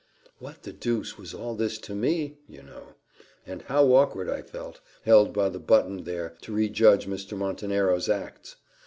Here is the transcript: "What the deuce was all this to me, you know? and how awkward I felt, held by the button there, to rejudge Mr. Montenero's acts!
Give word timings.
"What 0.39 0.63
the 0.63 0.73
deuce 0.73 1.19
was 1.19 1.35
all 1.35 1.53
this 1.55 1.77
to 1.81 1.93
me, 1.93 2.39
you 2.49 2.63
know? 2.63 2.95
and 3.45 3.61
how 3.61 3.85
awkward 3.93 4.29
I 4.31 4.41
felt, 4.41 4.79
held 5.05 5.31
by 5.31 5.49
the 5.49 5.59
button 5.59 6.05
there, 6.05 6.33
to 6.41 6.51
rejudge 6.51 7.05
Mr. 7.05 7.37
Montenero's 7.37 8.09
acts! 8.09 8.55